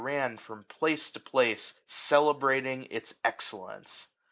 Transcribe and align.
ran 0.03 0.35
from 0.35 0.63
place 0.63 1.11
to 1.11 1.19
place 1.19 1.75
celebrating 1.85 2.87
its 2.89 3.13
ex 3.23 3.51
cellence. 3.51 4.07